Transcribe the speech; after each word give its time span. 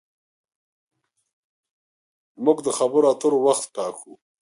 موږ 2.45 2.57
د 2.65 2.69
خبرو 2.77 3.09
اترو 3.11 3.37
وخت 3.47 3.65
ټاکو. 3.75 4.11